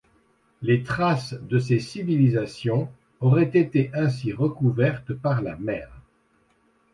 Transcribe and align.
Les 0.63 0.81
traces 0.81 1.35
de 1.43 1.59
ces 1.59 1.77
civilisations 1.79 2.91
auraient 3.19 3.51
été 3.53 3.91
ainsi 3.93 4.33
recouvertes 4.33 5.13
par 5.13 5.43
la 5.43 5.55
mer. 5.57 5.91